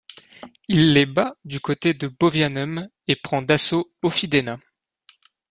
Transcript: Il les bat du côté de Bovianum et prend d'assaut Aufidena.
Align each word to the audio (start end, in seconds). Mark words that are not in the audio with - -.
Il 0.67 0.93
les 0.93 1.05
bat 1.05 1.37
du 1.45 1.59
côté 1.59 1.93
de 1.93 2.07
Bovianum 2.07 2.87
et 3.07 3.15
prend 3.15 3.43
d'assaut 3.43 3.93
Aufidena. 4.01 4.57